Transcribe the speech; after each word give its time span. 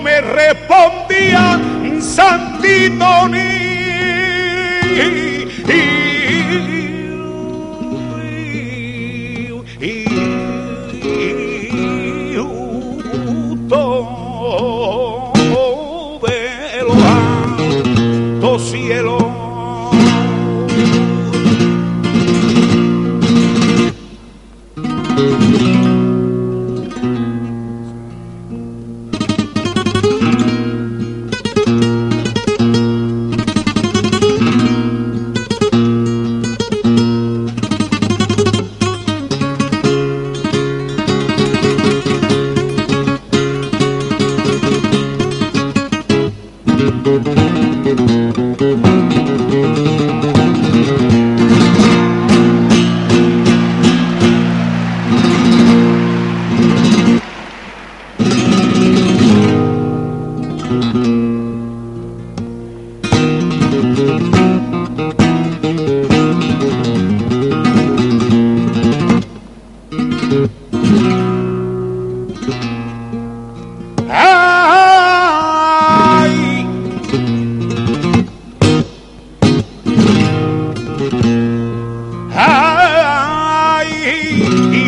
me 0.00 0.20
respondía 0.20 1.60
Santito 2.00 3.28
ni. 3.28 3.68
cielo. 18.58 19.28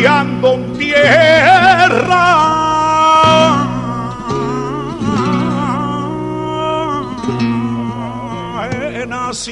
guiando 0.01 0.53
en 0.53 0.73
tierra. 0.77 2.25
En 8.71 9.13
así 9.13 9.51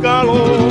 calor. 0.00 0.70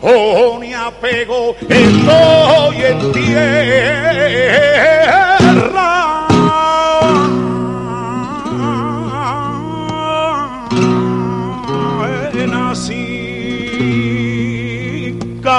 Oh, 0.00 0.58
ni 0.60 0.72
apego, 0.72 1.54
estoy 1.68 2.76
en 2.82 3.12
tierra. 3.12 4.73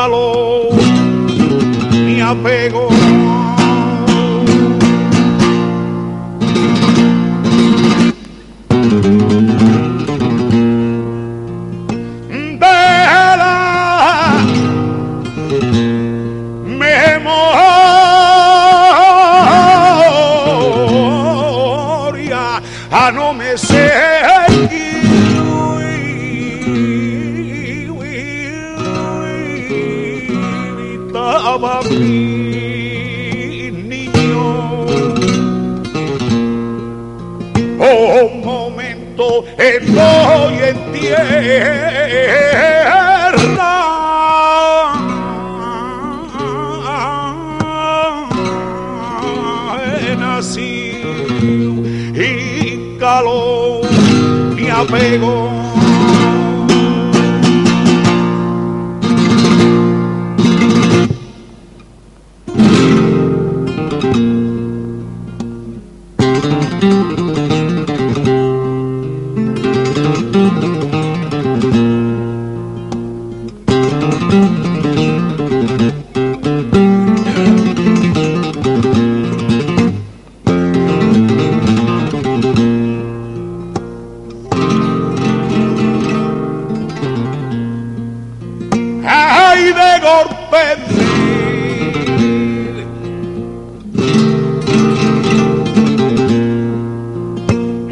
regalo, 0.05 0.69
mi 1.91 2.21
apego. 2.21 2.89
memoria, 16.67 17.41
a 22.91 23.11
no 23.11 23.33
me 23.33 23.57
seguir. 23.57 24.94
amaba 31.65 31.89
mi 31.89 33.71
niño. 33.71 34.85
Oh, 37.79 38.29
momento, 38.43 39.45
estoy 39.57 40.55
en 40.69 40.91
tierra. 40.93 41.23
Nací 50.19 51.01
y 52.15 52.97
calor 52.99 53.85
mi 54.55 54.69
apego. 54.69 55.84